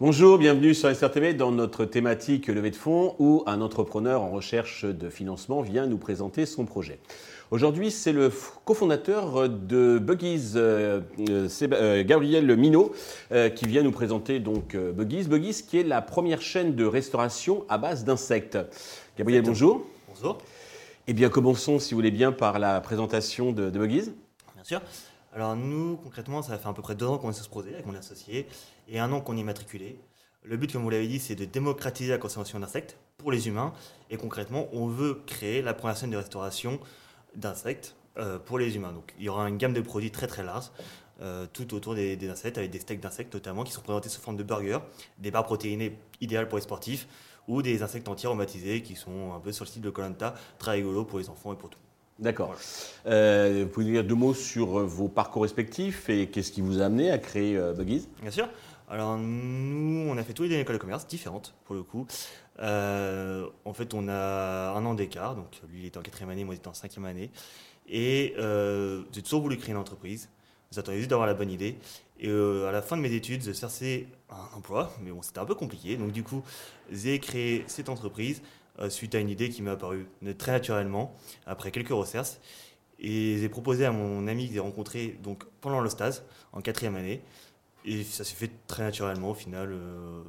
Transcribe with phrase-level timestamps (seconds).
[0.00, 4.84] Bonjour, bienvenue sur SRTV dans notre thématique levée de fonds où un entrepreneur en recherche
[4.84, 6.98] de financement vient nous présenter son projet.
[7.52, 8.28] Aujourd'hui, c'est le
[8.64, 12.92] cofondateur de Buggies, euh, euh, euh, Gabriel Minot,
[13.54, 15.28] qui vient nous présenter donc Buggies.
[15.28, 18.58] Buggies qui est la première chaîne de restauration à base d'insectes.
[19.16, 19.86] Gabriel, bonjour.
[20.14, 20.38] Bonjour.
[21.06, 24.12] Eh bien, commençons, si vous voulez bien, par la présentation de, de Buggies.
[24.54, 24.82] Bien sûr.
[25.32, 27.72] Alors nous, concrètement, ça fait à peu près deux ans qu'on est sur ce projet
[27.72, 28.46] avec mon associé
[28.88, 29.98] et un an qu'on est matriculé.
[30.42, 33.72] Le but, comme vous l'avez dit, c'est de démocratiser la consommation d'insectes pour les humains.
[34.10, 36.78] Et concrètement, on veut créer la première chaîne de restauration
[37.34, 38.92] d'insectes euh, pour les humains.
[38.92, 40.66] Donc il y aura une gamme de produits très très large.
[41.20, 44.36] Euh, tout autour des, insectes, avec des steaks d'insectes notamment, qui sont présentés sous forme
[44.36, 44.80] de burgers,
[45.18, 47.06] des barres protéinées idéales pour les sportifs,
[47.48, 50.72] ou des insectes entiers aromatisés qui sont un peu sur le style de Colanta, très
[50.72, 51.78] rigolo pour les enfants et pour tout.
[52.18, 52.54] D'accord.
[53.06, 56.80] Euh, vous pouvez dire deux mots sur euh, vos parcours respectifs et qu'est-ce qui vous
[56.80, 58.48] a amené à créer euh, Buggies Bien sûr.
[58.88, 61.82] Alors nous, on a fait tous les deux une école de commerce, différentes pour le
[61.82, 62.06] coup.
[62.58, 66.54] en fait, on a un an d'écart, donc lui il était en quatrième année, moi
[66.54, 67.30] j'étais en cinquième année.
[67.88, 68.34] Et
[69.12, 70.28] j'ai toujours voulu créer une entreprise.
[70.70, 71.76] J'attendais juste d'avoir la bonne idée.
[72.22, 75.44] Et à la fin de mes études, je cherchais un emploi, mais bon, c'était un
[75.44, 75.96] peu compliqué.
[75.96, 76.42] Donc du coup,
[76.88, 78.42] j'ai créé cette entreprise
[78.78, 80.06] euh, suite à une idée qui m'est apparue
[80.38, 82.38] très naturellement après quelques recherches.
[83.00, 86.94] Et j'ai proposé à mon ami que j'ai rencontré donc, pendant le stage, en quatrième
[86.94, 87.22] année.
[87.84, 89.72] Et ça s'est fait très naturellement au final.
[89.72, 90.22] Euh,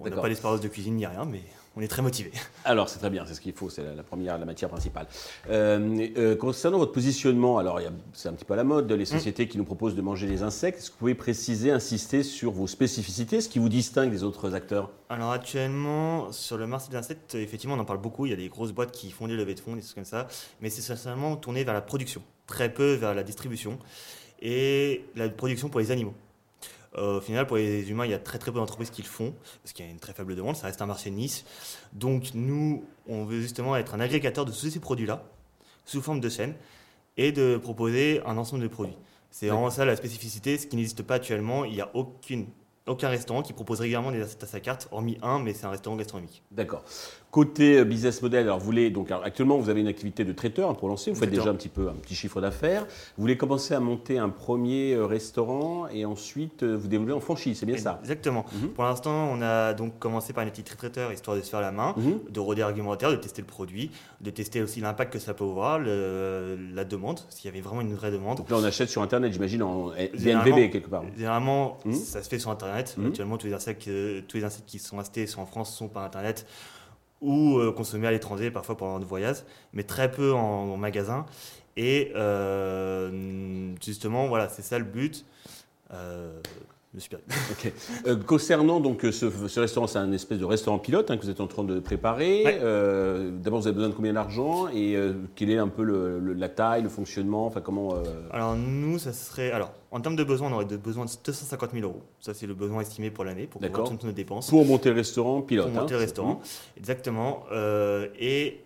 [0.00, 1.42] on n'a pas d'expérience de cuisine ni rien, mais
[1.78, 2.32] on est très motivé.
[2.64, 5.06] Alors c'est très bien, c'est ce qu'il faut, c'est la, première, la matière principale.
[5.48, 7.80] Euh, euh, concernant votre positionnement, alors
[8.12, 9.06] c'est un petit peu à la mode, les mm.
[9.06, 10.78] sociétés qui nous proposent de manger des insectes.
[10.78, 14.54] Est-ce que vous pouvez préciser, insister sur vos spécificités, ce qui vous distingue des autres
[14.54, 14.90] acteurs?
[15.08, 18.26] Alors actuellement, sur le marché des insectes, effectivement, on en parle beaucoup.
[18.26, 20.04] Il y a des grosses boîtes qui font des levées de fonds, des choses comme
[20.04, 20.26] ça,
[20.60, 23.78] mais c'est essentiellement tourné vers la production, très peu vers la distribution
[24.42, 26.14] et la production pour les animaux.
[26.96, 29.08] Euh, au final, pour les humains, il y a très très peu d'entreprises qui le
[29.08, 31.44] font, parce qu'il y a une très faible demande, ça reste un marché de niche.
[31.92, 35.24] Donc nous, on veut justement être un agrégateur de tous ces produits-là,
[35.84, 36.54] sous forme de chaîne,
[37.16, 38.96] et de proposer un ensemble de produits.
[39.30, 41.64] C'est vraiment ça la spécificité, ce qui n'existe pas actuellement.
[41.64, 42.46] Il n'y a aucune
[42.88, 45.70] aucun restaurant qui propose régulièrement des assiettes à sa carte, hormis un, mais c'est un
[45.70, 46.42] restaurant gastronomique.
[46.50, 46.84] D'accord.
[47.30, 50.70] Côté euh, business model, alors vous voulez donc actuellement vous avez une activité de traiteur
[50.70, 52.86] hein, pour lancer, vous faites déjà un petit peu un petit chiffre d'affaires.
[53.18, 57.20] Vous voulez commencer à monter un premier euh, restaurant et ensuite euh, vous développer en
[57.20, 57.98] franchise, c'est bien ça?
[58.00, 58.46] Exactement.
[58.54, 58.68] Mhm.
[58.70, 61.70] Pour l'instant, on a donc commencé par une de traiteur histoire de se faire la
[61.70, 62.20] main, mhm.
[62.30, 63.90] de rôder argumentaire, de tester le produit,
[64.22, 67.94] de tester aussi l'impact que ça peut avoir, la demande, s'il y avait vraiment une
[67.94, 68.38] vraie demande.
[68.38, 71.02] Donc là on achète sur internet, j'imagine en VNVB quelque part.
[71.14, 71.92] Généralement, mhm.
[71.92, 72.96] ça se fait sur internet.
[73.06, 73.90] Actuellement, tous les insectes,
[74.26, 76.46] tous les insectes qui sont achetés sont en France sont par internet
[77.20, 79.38] ou euh, consommés à l'étranger, parfois pendant de voyage,
[79.72, 81.26] mais très peu en, magasin.
[81.76, 85.24] Et euh, justement, voilà, c'est ça le but.
[86.94, 86.98] Euh.
[88.06, 91.30] Euh, concernant donc euh, ce, restaurant, c'est un espèce de restaurant pilote hein, que vous
[91.30, 92.44] êtes en train de préparer.
[92.46, 94.96] Euh, d'abord, vous avez besoin de combien d'argent et
[95.34, 97.94] quelle est un peu la taille, le fonctionnement, enfin comment
[98.30, 101.84] Alors nous, ça serait alors en termes de besoins, on aurait besoin de 250 000
[101.84, 102.02] euros.
[102.20, 104.50] Ça, c'est le besoin estimé pour l'année pour couvrir toutes nos dépenses.
[104.50, 105.66] Pour monter le restaurant pilote.
[105.66, 106.40] Pour monter le hein, restaurant,
[106.76, 107.44] exactement.
[108.18, 108.60] et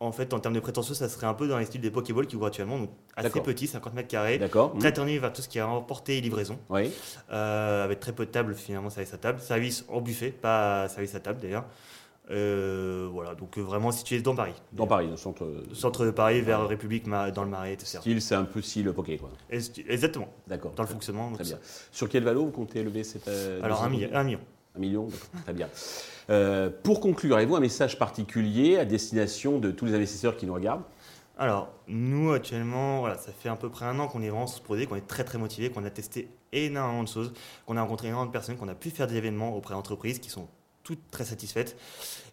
[0.00, 2.26] en fait, en termes de prétention, ça serait un peu dans les styles des Pokéballs
[2.26, 4.38] qui ouvrent actuellement, donc assez petit, 50 mètres carrés.
[4.38, 4.76] D'accord.
[4.78, 6.58] Très tourné vers tout ce qui est emporté et livraison.
[6.68, 6.90] Oui.
[7.30, 9.40] Euh, avec très peu de tables, finalement, service à table.
[9.40, 11.64] Service en buffet, pas service à table d'ailleurs.
[12.28, 14.54] Euh, voilà, donc euh, vraiment situé dans Paris.
[14.72, 15.46] Dans Paris, au centre.
[15.72, 17.98] centre de Paris, vers République, dans le Marais, etc.
[18.00, 19.30] Style, c'est un peu si le Poké, quoi.
[19.48, 20.28] Exactement.
[20.46, 20.72] D'accord.
[20.72, 21.32] Dans le fonctionnement.
[21.32, 21.58] Très bien.
[21.92, 23.28] Sur quel valo vous comptez élever cette.
[23.62, 24.40] Alors, un, million.
[24.76, 25.08] Un million.
[25.44, 25.68] Très bien.
[26.28, 30.54] Euh, pour conclure, avez-vous un message particulier à destination de tous les investisseurs qui nous
[30.54, 30.82] regardent?
[31.38, 34.58] Alors, nous, actuellement, voilà, ça fait à peu près un an qu'on est vraiment sur
[34.58, 37.32] ce projet, qu'on est très très motivé, qu'on a testé énormément de choses,
[37.66, 40.30] qu'on a rencontré énormément de personnes, qu'on a pu faire des événements auprès d'entreprises qui
[40.30, 40.48] sont
[40.82, 41.76] toutes très satisfaites.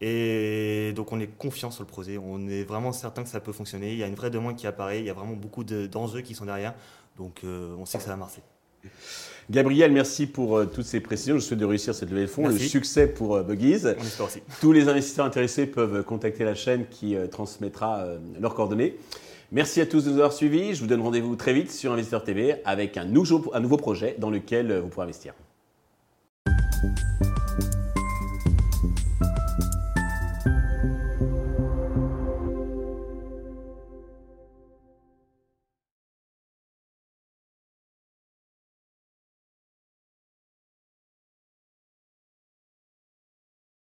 [0.00, 2.18] Et donc, on est confiant sur le projet.
[2.18, 3.92] On est vraiment certain que ça peut fonctionner.
[3.92, 5.00] Il y a une vraie demande qui apparaît.
[5.00, 6.74] Il y a vraiment beaucoup d'enjeux qui sont derrière.
[7.16, 8.42] Donc, euh, on sait que ça va marcher.
[9.48, 11.36] Gabriel, merci pour euh, toutes ces précisions.
[11.36, 12.48] Je souhaite de réussir cette levée de fonds.
[12.48, 13.84] Le succès pour euh, Buggies.
[14.60, 18.06] Tous les investisseurs intéressés peuvent contacter la chaîne qui euh, transmettra
[18.40, 18.96] leurs coordonnées.
[19.52, 20.74] Merci à tous de nous avoir suivis.
[20.74, 24.16] Je vous donne rendez-vous très vite sur Investisseur TV avec un nouveau, un nouveau projet
[24.18, 25.34] dans lequel vous pourrez investir.